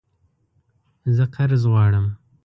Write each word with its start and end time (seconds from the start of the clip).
زه 1.15 1.23
قرض 1.35 1.63
غواړم 1.71 2.07